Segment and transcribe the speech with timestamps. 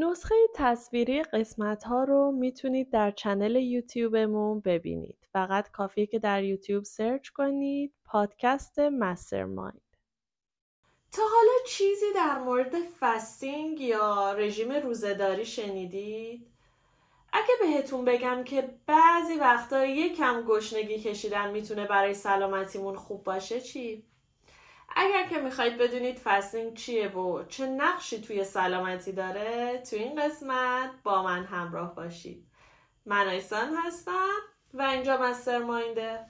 [0.00, 5.18] نسخه تصویری قسمت ها رو می‌تونید در channel یوتیوبمون ببینید.
[5.32, 9.96] فقط کافیه که در یوتیوب سرچ کنید پادکست مسترمایند.
[11.12, 16.46] تا حالا چیزی در مورد fasting یا رژیم روزهداری شنیدید؟
[17.32, 24.09] اگه بهتون بگم که بعضی وقتا یکم گشنگی کشیدن می‌تونه برای سلامتیمون خوب باشه چی؟
[24.96, 30.90] اگر که می‌خواید بدونید fasting چیه و چه نقشی توی سلامتی داره تو این قسمت
[31.02, 32.46] با من همراه باشید.
[33.06, 34.38] من ایسان هستم
[34.74, 36.26] و اینجا مستر ماینده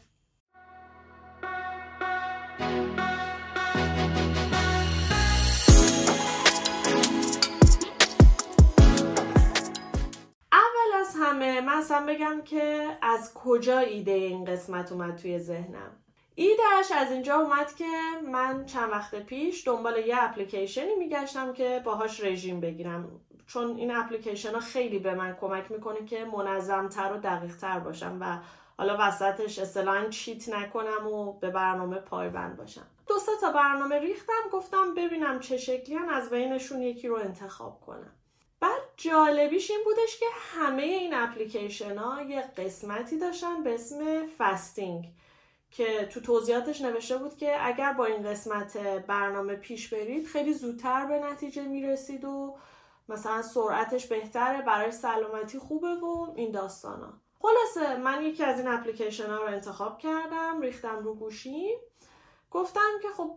[10.52, 15.99] اول از همه من بگم که از کجا ایده این قسمت اومد توی ذهنم.
[16.40, 17.84] ایدهش از اینجا اومد که
[18.32, 23.20] من چند وقت پیش دنبال یه اپلیکیشنی میگشتم که باهاش رژیم بگیرم.
[23.46, 28.18] چون این اپلیکیشن ها خیلی به من کمک می‌کنه که منظمتر و دقیق تر باشم
[28.20, 28.38] و
[28.78, 32.86] حالا وسطش اصطلاحا چیت نکنم و به برنامه پایبند باشم.
[33.06, 38.12] دو سه تا برنامه ریختم گفتم ببینم چه شکلی از بینشون یکی رو انتخاب کنم.
[38.60, 45.08] بعد جالبیش این بودش که همه این اپلیکیشن ها یه قسمتی داشتن به اسم فستینگ.
[45.70, 48.76] که تو توضیحاتش نوشته بود که اگر با این قسمت
[49.06, 52.56] برنامه پیش برید خیلی زودتر به نتیجه می‌رسید و
[53.08, 56.68] مثلا سرعتش بهتره برای سلامتی خوبه و این ها
[57.42, 61.76] خلاصه من یکی از این اپلیکیشن ها رو انتخاب کردم ریختم رو گوشی.
[62.50, 63.36] گفتم که خب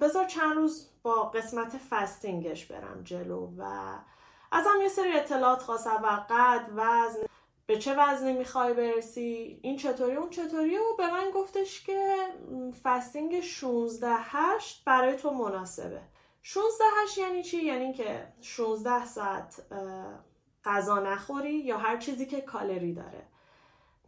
[0.00, 3.92] بذار چند روز با قسمت فستینگش برم جلو و
[4.52, 7.26] ازم یه سری اطلاعات خواستم و قد وزن
[7.66, 12.16] به چه وزنی می‌خوای برسی؟ این چطوری اون چطوری؟ و به من گفتش که
[12.82, 16.00] fasting 16 8 برای تو مناسبه.
[16.42, 19.62] 16 8 یعنی چی؟ یعنی که 16 ساعت
[20.64, 23.26] غذا نخوری یا هر چیزی که کالری داره.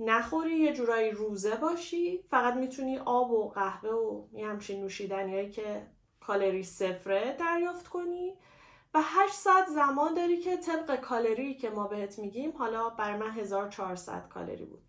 [0.00, 5.86] نخوری یه جورایی روزه باشی فقط می‌تونی آب و قهوه و یه همچین نوشیدنیایی که
[6.20, 8.34] کالری صفره دریافت کنی.
[8.94, 13.30] و 8 ساعت زمان داری که طبق کالری که ما بهت میگیم حالا بر من
[13.30, 14.82] 1400 کالری بود.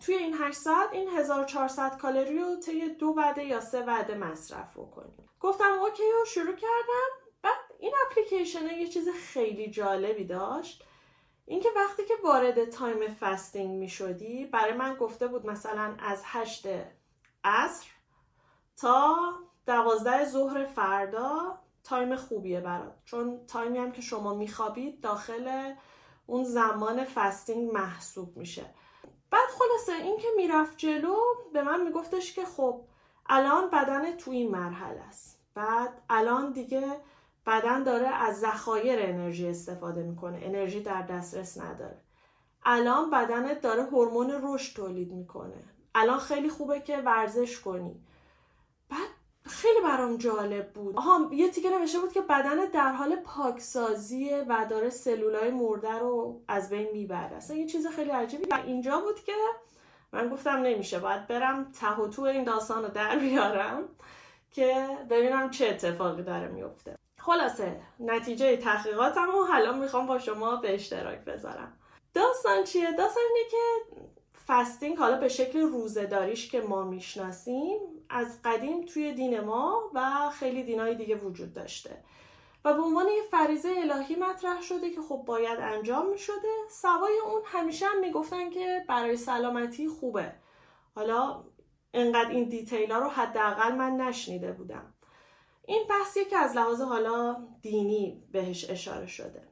[0.00, 4.90] توی این 8 ساعت این 1400 کالری رو طی دو وعده یا سه وعده مصرف
[4.90, 7.28] کنیم گفتم اوکی و شروع کردم.
[7.42, 10.84] بعد این اپلیکیشن یه چیز خیلی جالبی داشت.
[11.46, 16.66] اینکه وقتی که وارد time fasting می شدی برای من گفته بود مثلا از 8
[17.44, 17.86] عصر
[18.76, 19.16] تا
[19.66, 22.94] دوازده ظهر فردا time خوبیه برات.
[23.04, 25.74] چون time ی هم که شما میخوابید داخل
[26.26, 28.64] اون زمان فستینگ محسوب میشه.
[29.30, 31.16] بعد خلاصه این که می‌رفت جلو
[31.52, 32.80] به من میگفتش که خب
[33.26, 35.40] الان بدن تو این مرحله است.
[35.54, 37.00] بعد الان دیگه
[37.46, 40.40] بدن داره از ذخایر انرژی استفاده می‌کنه.
[40.42, 41.98] انرژی در دسترس نداره.
[42.64, 45.64] الان بدنت داره هورمون رشد تولید می‌کنه.
[45.94, 48.04] الان خیلی خوبه که ورزش کنی.
[49.48, 50.96] خیلی برام جالب بود.
[50.96, 56.40] آها یه تیکه نوشته بود که بدن در حال پاکسازیه و داره سلولای مرده رو
[56.48, 57.36] از بین می‌بره.
[57.36, 58.44] اصلا یه چیز خیلی عجیبی.
[58.50, 59.32] و اینجا بود که
[60.12, 63.88] من گفتم نمیشه باید برم ته تو این داستان رو در بیارم
[64.50, 70.74] که ببینم چه اتفاقی داره میفته خلاصه نتیجه تحقیقاتم و حالا می‌خوام با شما به
[70.74, 71.72] اشتراک بذارم.
[72.14, 73.56] داستان چیه؟ داستان اینه که
[74.48, 77.78] فستینگ حالا به شکل روزهداریش که ما می‌شناسیم
[78.10, 82.04] از قدیم توی دین ما و خیلی دینای دیگه وجود داشته.
[82.64, 87.18] و به عنوان یه فریزه الهی مطرح شده که خب باید انجام می شده سوای
[87.26, 90.32] اون همیشه هم می‌گفتن که برای سلامتی خوبه.
[90.94, 91.44] حالا
[91.94, 94.94] انقدر این دیتیل رو حداقل من نشنیده بودم.
[95.66, 99.47] این بحثیه که از لحاظ حالا دینی بهش اشاره شده.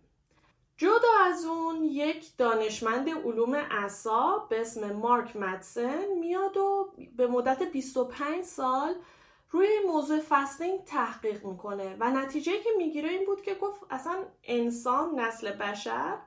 [0.79, 7.63] جدا از اون یک دانشمند علوم اعصاب به اسم مارک مدسن میاد و به مدت
[7.63, 8.95] 25 سال
[9.51, 11.97] روی موضوع فستینگ تحقیق می‌کنه.
[12.01, 16.19] و نتیجه که می‌گیره این بود که گفت اصلا انسان نسل بشر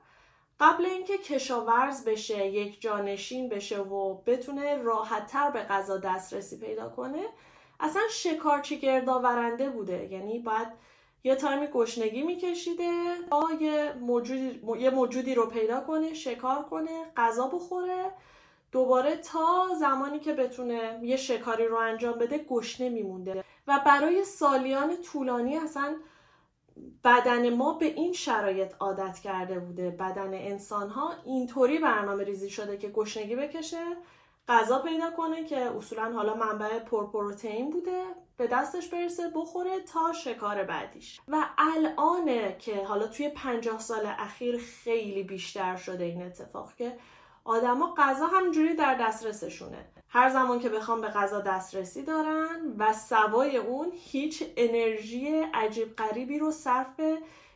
[0.60, 7.26] قبل اینکه کشاورز بشه یک جانشین بشه و بتونه راحتتر به غذا دسترسی پیدا کنه
[7.80, 10.08] اصلا شکارچی گردآورنده بوده.
[10.12, 10.68] یعنی باید
[11.24, 12.90] یه تایمی گشنگی میکشیده
[13.30, 18.12] تا یه موجودی, یه موجودی رو پیدا کنه شکار کنه غذا بخوره.
[18.72, 23.44] دوباره تا زمانی که بتونه یه شکاری رو انجام بده گشنه میمونده.
[23.66, 25.96] و برای سالیان طولانی اصلا
[27.04, 29.90] بدن ما به این شرایط عادت کرده بوده.
[29.90, 33.84] بدن انسان ها اینطوری برنامه ریزی شده که گشنگی بکشه
[34.48, 38.02] غذا پیدا کنه که اصولا حالا منبع پرپروتئین بوده.
[38.40, 41.20] به دستش برسه بخوره تا شکار بعدیش.
[41.28, 46.96] و الانه که حالا توی پنجاه سال اخیر خیلی بیشتر شده این اتفاق که
[47.44, 49.84] آدما غذا همجوری در دسترسشونه.
[50.08, 56.38] هر زمان که بخوام به غذا دسترسی دارن و سوای اون هیچ انرژی عجیب غریبی
[56.38, 57.00] رو صرف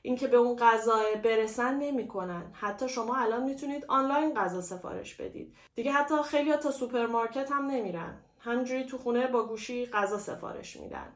[0.03, 2.53] اینکه به اون غذا برسن نمی‌کنن.
[2.53, 5.55] حتی شما الان می‌تونید آنلاین غذا سفارش بدید.
[5.75, 8.21] دیگه حتی خیلی تا سوپرمارکت هم نمیرن.
[8.45, 11.13] همجوری تو خونه با گوشی غذا سفارش میدن.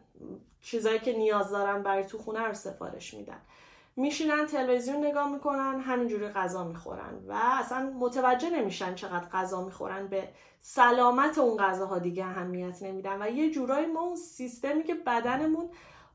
[0.62, 3.40] چیزایی که نیاز دارن برای تو خونه رو سفارش میدن.
[3.96, 10.06] میشینن تلویزیون نگاه می‌کنن همینجوری غذا می‌خورن و اصلا متوجه نمیشن چقدر غذا می‌خورن.
[10.06, 10.28] به
[10.60, 15.70] سلامت اون غذاها دیگه اهمیت نمیدن و یه جورایی ما اون سیستمی که بدنمون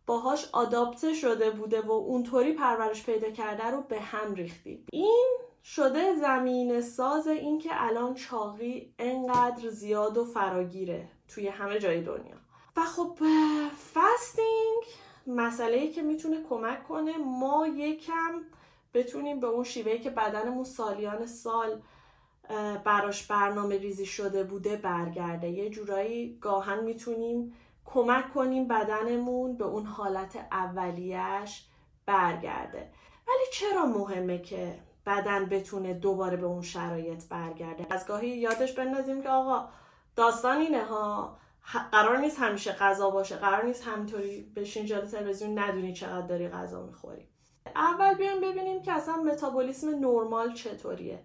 [0.05, 4.85] باهاش آداپته شده بوده و اونطوری پرورش پیدا کرده رو به هم ریختیم.
[4.91, 12.01] این شده زمین ساز این که الان چاقی انقدر زیاد و فراگیره توی همه جای
[12.01, 12.35] دنیا.
[12.77, 13.17] و خب
[13.93, 14.83] فستینگ
[15.27, 18.41] مسئله که می‌تونه کمک کنه ما یکم
[18.93, 21.81] بتونیم به اون شیوهی که بدنمون سالیان سال
[22.83, 25.49] براش برنامه ریزی شده بوده برگرده.
[25.49, 27.53] یه جورایی گاهن می‌تونیم
[27.85, 31.65] کمک کنیم بدنمون به اون حالت اولیش
[32.05, 32.91] برگرده.
[33.27, 37.87] ولی چرا مهمه که بدن بتونه دوباره به اون شرایط برگرده.
[37.89, 39.67] از گاهی یادش بندازیم که آقا
[40.15, 41.37] داستان اینه ها.
[41.91, 46.83] قرار نیست همیشه غذا باشه قرار نیست همینطوری بشین جلو تلویزیون ندونی چقدر داری غذا
[46.83, 47.27] می‌خوری.
[47.75, 51.19] اول بیایم ببینیم که اصلا متابولیسم نرمال چطوریه.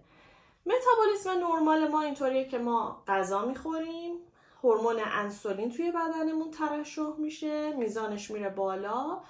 [0.65, 4.15] متابولیسم نرمال ما اینطوریه که ما غذا می‌خوریم
[4.63, 9.21] هورمون انسولین توی بدنمون ترشح میشه میزانش میره بالا.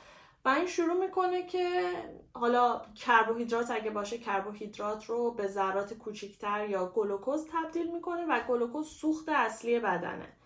[0.56, 1.92] این شروع می‌کنه که
[2.34, 8.88] حالا کربوهیدرات اگه باشه کربوهیدرات رو به ذرات کوچیکتر یا گلوکوز تبدیل می‌کنه و گلوکوز
[8.88, 10.38] سوخت اصلی بدنه.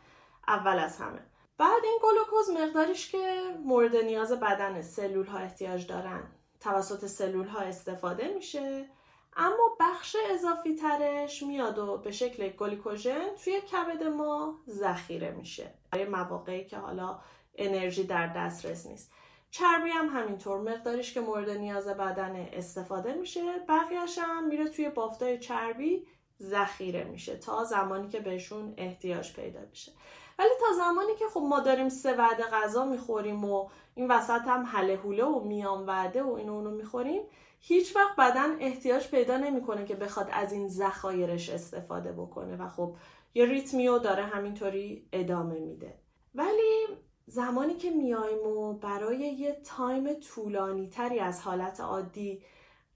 [0.48, 1.20] اول از همه.
[1.58, 6.24] بعد این گلوکوز مقداریش که مورد نیاز بدن سلول ها احتیاج دارن.
[6.60, 8.90] توسط سلول ها استفاده میشه
[9.36, 15.74] اما بخش اضافی ترش میاد و به شکل گلیکوژن توی کبد ما ذخیره میشه.
[15.92, 17.20] برای مواقعی که حالا
[17.56, 19.12] انرژی در دسترس نیست.
[19.54, 25.40] چربی هم همینطور مقدارش که مورد نیاز بدن استفاده میشه بقیهش هم میره توی بافتای
[25.40, 26.08] چربی
[26.42, 29.92] ذخیره میشه تا زمانی که بهشون احتیاج پیدا بشه.
[30.40, 34.66] ولی تا زمانی که خب ما داریم سه وعده غذا می‌خوریم و این وسط هم
[34.66, 37.22] حله حوله و میان وعده و اینو اونو می‌خوریم
[37.60, 42.96] هیچ وقت بدن احتیاج پیدا نمی‌کنه که بخواد از این ذخایرش استفاده بکنه و خب
[43.34, 46.00] یه ریتمیو داره همینطوری ادامه میده.
[46.36, 46.88] ولی
[47.25, 52.44] زمانی که میایم و برای یه time طولانی تری از حالت عادی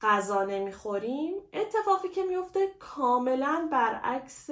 [0.02, 4.50] غذا نمی‌خوریم اتفاقی که میفته کاملا برعکس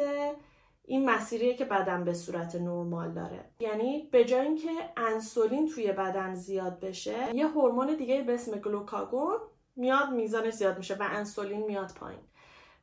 [0.88, 3.51] این مسیریه که بدن به صورت نرمال داره.
[3.60, 9.38] یعنی به جای اینکه انسولین توی بدن زیاد بشه یه هورمون دیگه به اسم گلوکاگون
[9.75, 12.19] میاد میزانش زیاد میشه و انسولین میاد پایین.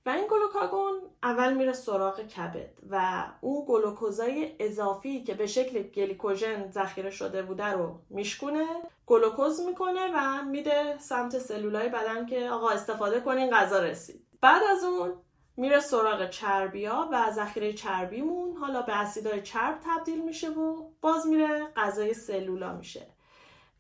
[0.07, 6.71] و این گلوکاگون اول میره سراغ کبد و اون گلوکوزای اضافی که به شکل گلیکوژن
[6.71, 8.67] ذخیره شده بوده رو میشکونه
[9.07, 14.27] گلوکوز می‌کنه و میده سمت سلولای بدن که آقا استفاده کنین غذا رسید.
[14.41, 15.13] بعد از اون
[15.57, 21.67] میره سراغ چربیا و ذخیره چربیمون حالا به اسیدهای چرب تبدیل میشه و باز میره
[21.77, 23.07] غذای سلولا میشه.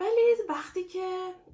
[0.01, 1.09] ولی وقتی که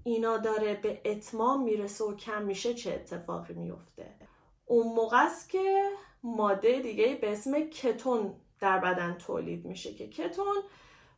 [0.05, 4.28] اینا داره به اتمام می‌رسه و کم میشه چه اتفاقی میفته؟
[4.69, 5.91] اون موقع است که
[6.23, 10.57] ماده دیگه به اسم کتون در بدن تولید میشه که کتون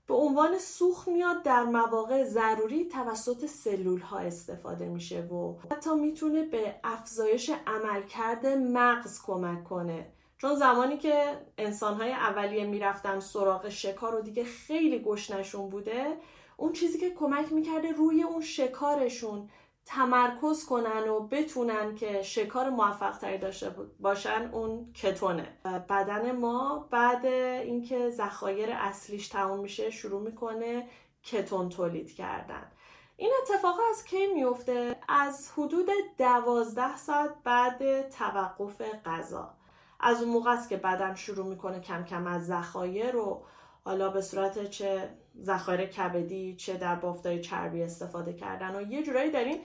[0.07, 6.43] به عنوان سوخت میاد در مواقع ضروری توسط سلول ها استفاده میشه و حتی می‌تونه
[6.43, 10.13] به افزایش عملکرد مغز کمک کنه.
[10.39, 16.17] چون زمانی که انسان های اولیه می‌رفتن سراغ شکار و دیگه خیلی گشنشون بوده
[16.57, 19.49] اون چیزی که کمک می‌کرده روی اون شکارشون
[19.91, 23.71] تمرکز کنن و بتونن که شکار موفق تری داشته
[24.01, 25.59] باشن اون کتونه.
[25.65, 30.89] بدن ما بعد اینکه ذخایر اصلیش تموم میشه شروع می‌کنه
[31.23, 32.73] کتون تولید کردن.
[33.17, 35.87] این اتفاق از کی میفته از حدود
[36.19, 39.55] دوازده ساعت بعد توقف غذا.
[40.01, 43.43] از اون موقع است که بدن شروع می‌کنه کم کم از ذخایر رو
[43.85, 45.09] حالا به صورت چه
[45.43, 49.61] ذخایر کبدی چه در بافتای چربی استفاده کردن و یه جورایی دارین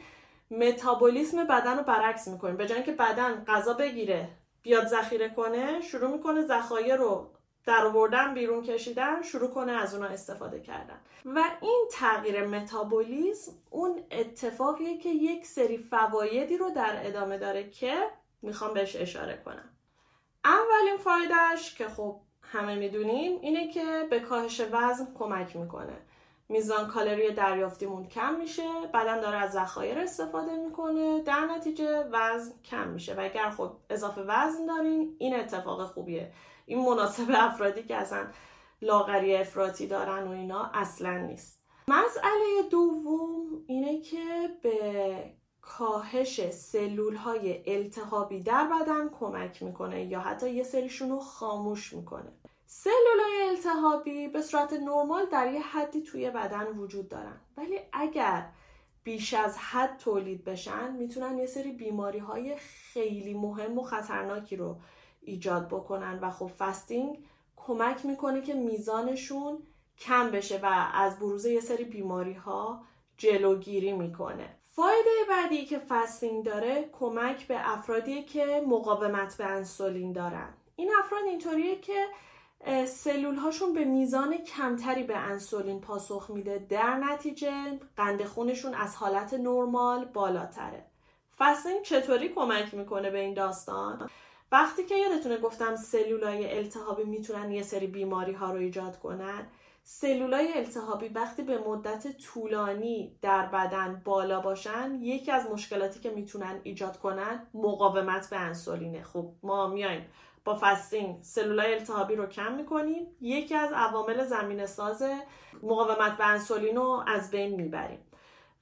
[0.52, 2.58] متابولیسم بدن رو برعکس می‌کنیم.
[2.58, 4.30] به جای که بدن غذا بگیره
[4.62, 7.32] بیاد ذخیره کنه شروع می‌کنه ذخایر رو
[7.66, 11.00] در آوردن بیرون کشیدن شروع کنه از اونا استفاده کردن.
[11.26, 17.94] و این تغییر متابولیسم اون اتفاقیه که یک سری فوایدی رو در ادامه داره که
[18.42, 19.70] می‌خوام بهش اشاره کنم.
[20.46, 25.98] اولین فایدهش که خب همه می‌دونیم اینه که به کاهش وزن کمک می‌کنه.
[26.50, 32.88] میزان کالری دریافتیمون کم میشه بدن داره از ذخایر استفاده می‌کنه در نتیجه وزن کم
[32.88, 33.14] میشه.
[33.16, 36.32] و اگر خب اضافه وزن دارین این اتفاق خوبیه.
[36.66, 38.28] این مناسب افرادی که اصلا
[38.82, 41.62] لاغری افراطی دارن و اینا اصلا نیست.
[41.88, 50.50] مسئله دوم اینه که به کاهش سلول های التهابی در بدن کمک می‌کنه یا حتی
[50.50, 52.32] یه سریشون رو خاموش می‌کنه.
[52.66, 57.42] سلول های التهابی به صورت نرمال در یه حدی توی بدن وجود دارن.
[57.58, 58.50] ولی اگر
[59.04, 64.78] بیش از حد تولید بشن می‌تونن یه سری بیماری های خیلی مهم و خطرناکی رو
[65.22, 69.64] ایجاد بکنن و خب فستینگ کمک می‌کنه که میزانشون
[69.98, 72.84] کم بشه و از بروز یه سری بیماری ها
[73.18, 74.58] جلوگیری می‌کنه.
[74.62, 80.54] فایده بعدی که fasting داره کمک به افرادی که مقاومت به انسولین دارن.
[80.76, 82.06] این افراد اینطوریه که
[82.88, 86.66] سلول هاشون به میزان کمتری به انسولین پاسخ میده.
[86.70, 90.86] در نتیجه قند خونشون از حالت نرمال بالاتره.
[91.38, 94.10] fasting چطوری کمک می‌کنه به این داستان؟
[94.52, 99.48] وقتی که یادتونه گفتم سلولای التهابی می‌تونن یه سری بیماری ها رو ایجاد کنن
[99.88, 106.60] سلولای التهابی وقتی به مدت طولانی در بدن بالا باشن یکی از مشکلاتی که می‌تونن
[106.64, 109.04] ایجاد کنن مقاومت به انسولینه.
[109.04, 110.06] خب ما میایم
[110.46, 115.04] با فستینگ سلولای التهابی رو کم می‌کنیم یکی از عوامل زمین ساز
[115.64, 118.00] مقاومت به انسولین رو از بین می‌بریم.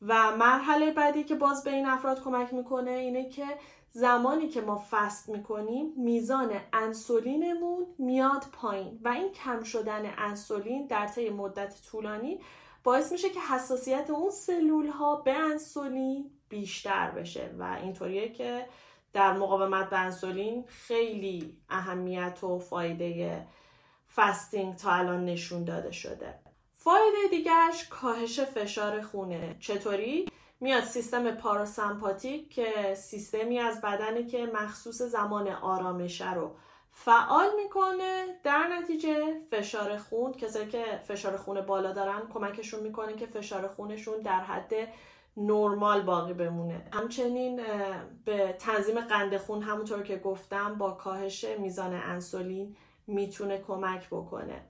[0.02, 3.46] و مرحله بعدی که باز به این افراد کمک می‌کنه اینه که
[3.96, 11.08] زمانی که ما فست می‌کنیم میزان انسولینمون میاد پایین و این کم شدن انسولین در
[11.08, 12.40] طی مدت طولانی
[12.84, 18.66] باعث میشه که حساسیت اون سلول ها به انسولین بیشتر بشه و اینطوریه که
[19.14, 23.48] در مقاومت به انسولین خیلی اهمیت و فایده
[24.16, 26.40] فستینگ تا الان نشون داده شده.
[26.74, 29.56] فایده دیگرش کاهش فشار خونه.
[29.60, 30.26] چطوری؟
[30.64, 36.52] میاد سیستم پاراسمپاتیک که سیستمی از بدنی که مخصوص زمان آرامشه رو
[36.92, 38.40] فعال می‌کنه.
[38.44, 44.20] در نتیجه فشار خون کسایی که فشار خون بالا دارن کمکشون می‌کنه که فشار خونشون
[44.20, 44.74] در حد
[45.38, 46.88] نرمال باقی بمونه.
[46.94, 47.62] همچنین
[48.26, 52.76] به تنظیم قند خون همونطور که گفتم با کاهش میزان انسولین
[53.08, 54.62] می‌تونه کمک بکنه.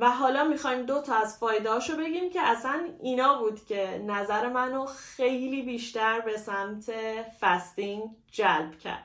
[0.00, 4.86] و حالا می‌خوایم دو تا از فایدهاشو بگیم که اصلا اینا بود که نظر منو
[4.86, 6.92] خیلی بیشتر به سمت
[7.40, 9.04] فستینگ جلب کرد.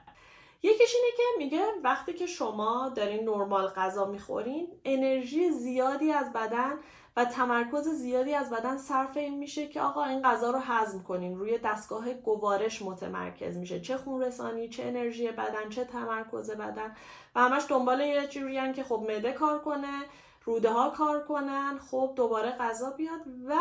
[0.64, 6.74] یکیش اینه که میگه وقتی که شما دارین نرمال غذا می‌خورین انرژی زیادی از بدن
[7.18, 11.38] و تمرکز زیادی از بدن صرف این میشه که آقا این غذا رو هضم کنین.
[11.38, 13.82] روی دستگاه گوارش متمرکز میشه.
[13.82, 16.96] چه خون رسانی چه انرژی بدن چه تمرکز بدن.
[17.36, 20.04] و همش دنبال یه جوری که خب معده کار کنه.
[20.46, 23.56] روده ها کار کنن خب دوباره غذا بیاد و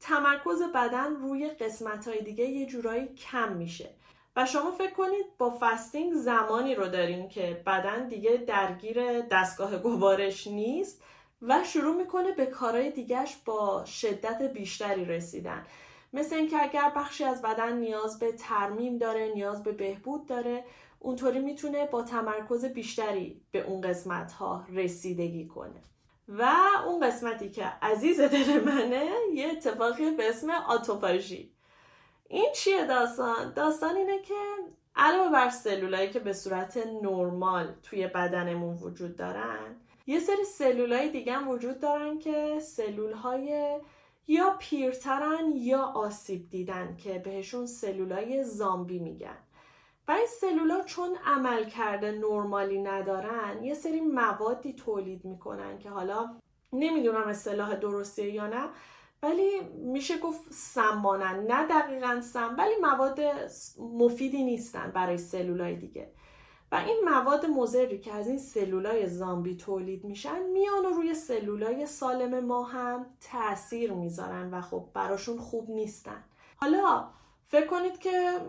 [0.00, 3.90] تمرکز بدن روی قسمت های دیگه یه جورایی کم میشه.
[4.36, 10.46] و شما فکر کنید با فستینگ زمانی رو دارین که بدن دیگه درگیر دستگاه گوارش
[10.46, 11.02] نیست
[11.42, 15.66] و شروع می‌کنه به کارهای دیگهش با شدت بیشتری رسیدن.
[16.12, 20.64] مثل اینکه اگر بخشی از بدن نیاز به ترمیم داره نیاز به بهبود داره
[20.98, 25.82] اونطوری می‌تونه با تمرکز بیشتری به اون قسمت ها رسیدگی کنه.
[26.38, 26.46] و
[26.86, 31.52] اون قسمتی که عزیز دل منه یه اتفاقی به اسم آتوفاژی
[32.28, 34.34] این چیه داستان؟ داستان اینه که
[34.96, 41.32] علاوه بر سلولایی که به صورت نرمال توی بدنمون وجود دارن یه سری سلولای دیگه
[41.32, 43.78] هم وجود دارن که سلولهای
[44.26, 49.38] یا پیرترن یا آسیب دیدن که بهشون سلولای زامبی میگن
[50.08, 56.36] و این سلولا چون عمل کرده نرمالی ندارن یه سری موادی تولید می‌کنن که حالا
[56.72, 58.68] نمی‌دونم اصطلاح درستیه یا نه
[59.22, 61.46] ولی میشه گفت سمانن.
[61.46, 63.20] نه دقیقا سم ولی مواد
[63.78, 66.12] مفیدی نیستن برای سلولای دیگه.
[66.72, 71.86] و این مواد مضری که از این سلولای زامبی تولید میشن میان و روی سلولای
[71.86, 76.24] سالم ما هم تاثیر می‌ذارن و خب براشون خوب نیستن.
[76.56, 77.08] حالا
[77.44, 78.40] فکر کنید که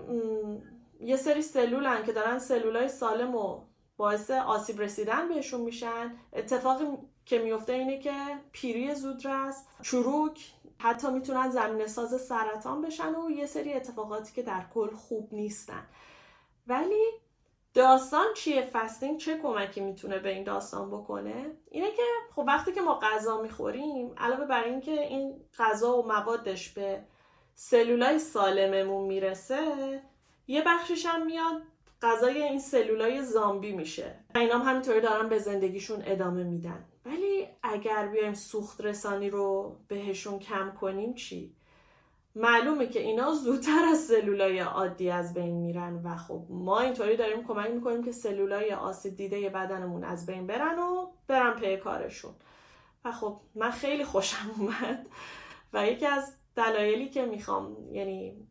[1.04, 3.62] یه سری سلولن که دارن سلولای سالم و
[3.98, 6.16] باعث آسیب رسیدن بهشون میشن.
[6.34, 6.86] اتفاقی
[7.26, 8.14] که میفته اینه که
[8.52, 14.66] پیری زودرس چروک حتی می‌تونن زمین ساز سرطان بشن و یه سری اتفاقاتی که در
[14.74, 15.88] کل خوب نیستن.
[16.68, 17.04] ولی
[17.74, 22.04] داستان چیه؟ فستینگ چه کمکی می‌تونه به این داستان بکنه؟ اینه که
[22.36, 27.04] خب وقتی که ما غذا می‌خوریم علاوه بر اینکه این غذا و موادش به
[27.56, 30.02] سلولای سالممون می‌رسه
[30.48, 31.62] یه بخشش هم میاد
[32.02, 34.20] غذای این سلولای زامبی میشه.
[34.36, 36.86] و اینا هم همینطوری دارن به زندگیشون ادامه میدن.
[37.06, 41.56] ولی اگر بیایم سوخت رسانی رو بهشون کم کنیم چی؟
[42.36, 47.48] معلومه که اینا زودتر از سلولای عادی از بین میرن و خب ما اینطوری داریم
[47.48, 52.34] کمک می‌کنیم که سلولای آسیب دیده بدنمون از بین برن و برن پی کارشون.
[53.06, 55.08] و خب من خیلی خوشم اومد.
[55.74, 58.48] و یکی از دلایلی که می‌خوام یعنی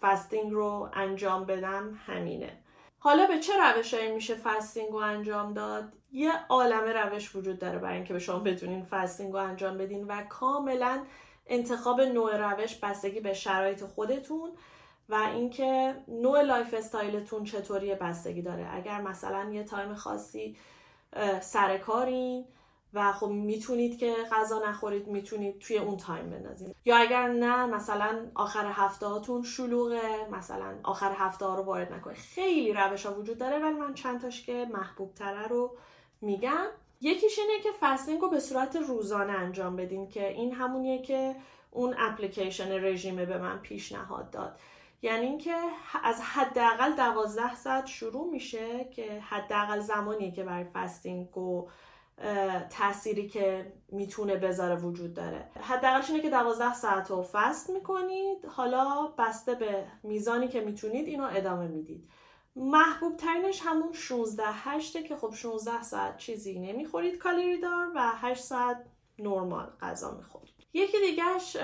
[0.00, 2.58] fasting رو انجام بدم همینه.
[2.98, 7.94] حالا به چه روشهایی میشه fasting رو انجام داد؟ یه عالمه روش وجود داره برای
[7.94, 11.04] اینکه به شما بتونین fasting رو انجام بدین و کاملا
[11.46, 14.50] انتخاب نوع روش بستگی به شرایط خودتون
[15.08, 18.68] و اینکه نوع lifestyle تون چطوری بستگی داره.
[18.72, 20.56] اگر مثلا یه time خاصی
[21.40, 22.44] سرکارین
[22.94, 26.76] و خب می‌تونید که غذا نخورید می‌تونید توی اون time بندازید.
[26.84, 32.16] یا اگر نه مثلا آخر هفته هاتون شلوغه مثلا آخر هفته ها رو وارد نکنید.
[32.16, 35.76] خیلی روش ها وجود داره ولی من چند تاش که محبوب تره رو
[36.20, 36.66] میگم.
[37.00, 41.36] یکیش اینه که فستینگ رو به صورت روزانه انجام بدین که این همونیه که
[41.70, 44.58] اون اپلیکیشن رژیمه به من پیشنهاد داد.
[45.02, 45.54] یعنی اینکه
[46.02, 51.68] از حداقل دوازده ساعت شروع میشه که حداقل زمانیه که برای فستینگ و
[52.70, 55.50] تأثیری که می‌تونه بذاره وجود داره.
[55.60, 58.44] حداقلش اینه که دوازده ساعت رو فست می‌کنید.
[58.44, 62.08] حالا بسته به میزانی که می‌تونید اینو ادامه می‌دید.
[62.56, 68.42] محبوب ترینش همون 16 هشته که خب 16 ساعت چیزی نمی‌خورید کالری دار و 8
[68.42, 68.84] ساعت
[69.18, 70.54] نرمال غذا می‌خورید.
[70.74, 71.56] یکی دیگهش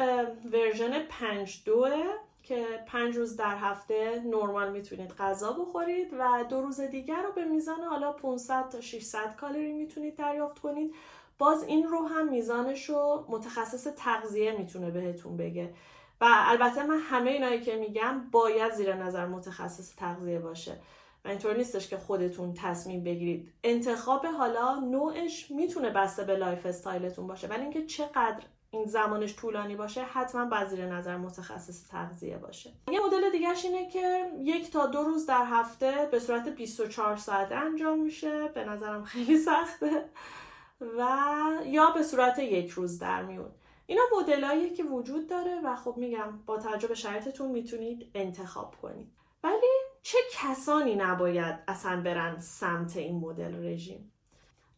[0.53, 2.05] version 5 دوه.
[2.43, 7.45] که پنج روز در هفته نرمال می‌تونید غذا بخورید و دو روز دیگر رو به
[7.45, 10.95] میزان حالا 500 تا 600 کالری می‌تونید دریافت کنید.
[11.39, 15.75] باز این رو هم میزانش رو متخصص تغذیه می‌تونه بهتون بگه.
[16.21, 20.81] و البته من همه اینایی که میگم باید زیر نظر متخصص تغذیه باشه.
[21.25, 23.53] و اینطور نیستش که خودتون تصمیم بگیرید.
[23.65, 27.49] انتخاب حالا نوعش می‌تونه بسته به lifestyle تون باشه.
[27.49, 32.73] ولی اینکه چقدر این زمانش طولانی باشه حتما زیر نظر متخصص تغذیه باشه.
[32.93, 37.55] یه مدل دیگهش اینه که یک تا دو روز در هفته به صورت 24 ساعته
[37.55, 38.49] انجام میشه.
[38.49, 40.05] به نظرم خیلی سخته.
[40.99, 41.19] و
[41.67, 43.51] یا به صورت یک روز در میون.
[43.87, 49.13] اینا مدلاییه که وجود داره و خب میگم با توجه به شرایطتون می‌تونید انتخاب کنید.
[49.45, 49.71] ولی
[50.03, 54.13] چه کسانی نباید اصلا برن سمت این مدل رژیم؟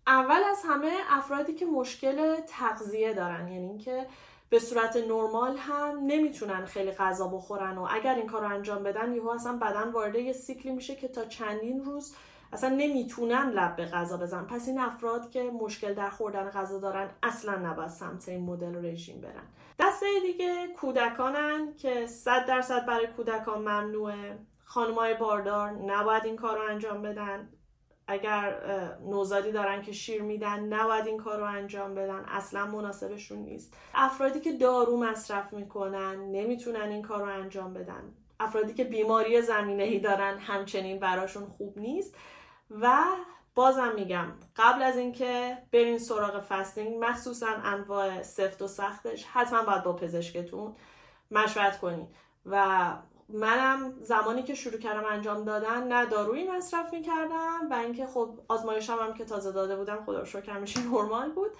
[0.06, 4.06] اول از همه افرادی که مشکل تغذیه دارن یعنی اینکه
[4.50, 9.12] به صورت نرمال هم نمی‌تونن خیلی غذا بخورن و اگر این کار رو انجام بدن
[9.12, 12.14] یهو اصلا بدن وارد یه سیکلی میشه که تا چندین روز
[12.52, 17.10] اصلا نمی‌تونن لب به غذا بزن پس این افراد که مشکل در خوردن غذا دارن
[17.22, 19.42] اصلا نباید سمت این مدل رژیم برن.
[19.78, 24.38] دسته دیگه کودکانن که صد درصد برای کودکان ممنوعه.
[24.64, 27.48] خانمای باردار نباید این کار رو انجام بدن.
[28.06, 28.60] اگر
[29.00, 32.24] نوزادی دارن که شیر میدن نباید این کار رو انجام بدن.
[32.28, 33.76] اصلا مناسبشون نیست.
[33.94, 38.14] افرادی که دارو مصرف می‌کنن نمی‌تونن این کار رو انجام بدن.
[38.40, 42.16] افرادی که بیماری زمینه ای دارن همچنین براشون خوب نیست.
[42.70, 43.02] و
[43.54, 49.82] بازم میگم قبل از اینکه برین سراغ فستینگ مخصوصا انواع سفت و سختش حتما باید
[49.82, 50.74] با پزشکتون
[51.30, 52.08] مشورت کنید.
[52.46, 52.86] و
[53.28, 58.98] منم زمانی که شروع کردم انجام دادن نه دارویی مصرف می‌کردم و اینکه خب آزمایشم
[59.00, 61.50] هم که تازه داده بودم خدا رو شکر همیشه نرمال بود.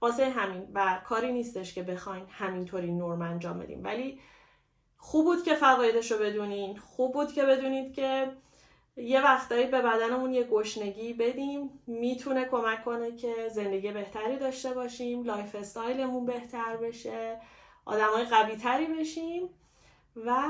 [0.00, 4.20] واسه همین و کاری نیستش که بخواین همینطوری نرم انجام بدیم ولی
[4.98, 6.78] خوب بود که فوایدش رو بدونین.
[6.78, 8.32] خوب بود که بدونید که
[8.96, 11.82] یه وقتایی به بدنمون یه گشنگی بدیم.
[11.86, 17.40] می‌تونه کمک کنه که زندگی بهتری داشته باشیم lifestyle مون بهتر بشه
[17.84, 19.50] آدمای قوی تری بشیم
[20.16, 20.44] و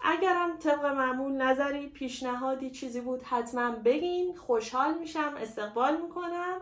[0.00, 4.36] اگرم طبق معمول نظری پیشنهادی چیزی بود حتما بگین.
[4.36, 6.60] خوشحال میشم استقبال می‌کنم.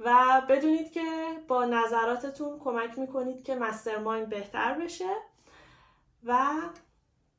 [0.00, 1.02] و بدونید که
[1.48, 5.14] با نظراتتون کمک می‌کنید که مسترمایند بهتر بشه.
[6.24, 6.46] و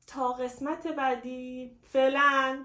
[0.06, 2.64] تا قسمت بعدی فعلا